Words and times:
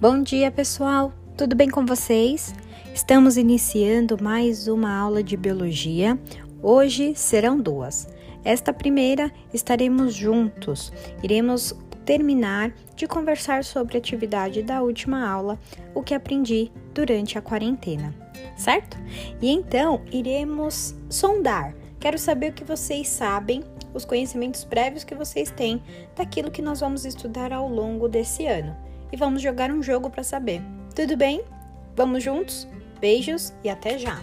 Bom 0.00 0.22
dia, 0.22 0.50
pessoal! 0.50 1.12
Tudo 1.36 1.54
bem 1.54 1.68
com 1.68 1.84
vocês? 1.84 2.54
Estamos 2.94 3.36
iniciando 3.36 4.16
mais 4.18 4.66
uma 4.66 4.96
aula 4.96 5.22
de 5.22 5.36
biologia. 5.36 6.18
Hoje 6.62 7.14
serão 7.14 7.60
duas. 7.60 8.08
Esta 8.42 8.72
primeira 8.72 9.30
estaremos 9.52 10.14
juntos. 10.14 10.90
Iremos 11.22 11.78
terminar 12.02 12.72
de 12.96 13.06
conversar 13.06 13.62
sobre 13.62 13.98
a 13.98 14.00
atividade 14.00 14.62
da 14.62 14.80
última 14.80 15.28
aula, 15.28 15.58
o 15.94 16.02
que 16.02 16.14
aprendi 16.14 16.72
durante 16.94 17.36
a 17.36 17.42
quarentena, 17.42 18.14
certo? 18.56 18.96
E 19.38 19.50
então 19.50 20.00
iremos 20.10 20.96
sondar. 21.10 21.74
Quero 22.00 22.16
saber 22.16 22.52
o 22.52 22.54
que 22.54 22.64
vocês 22.64 23.06
sabem, 23.06 23.62
os 23.92 24.06
conhecimentos 24.06 24.64
prévios 24.64 25.04
que 25.04 25.14
vocês 25.14 25.50
têm 25.50 25.82
daquilo 26.16 26.50
que 26.50 26.62
nós 26.62 26.80
vamos 26.80 27.04
estudar 27.04 27.52
ao 27.52 27.68
longo 27.68 28.08
desse 28.08 28.46
ano 28.46 28.88
e 29.12 29.16
vamos 29.16 29.42
jogar 29.42 29.70
um 29.70 29.82
jogo 29.82 30.10
para 30.10 30.22
saber. 30.22 30.62
Tudo 30.94 31.16
bem? 31.16 31.42
Vamos 31.96 32.22
juntos? 32.22 32.68
Beijos 33.00 33.52
e 33.64 33.68
até 33.68 33.98
já! 33.98 34.20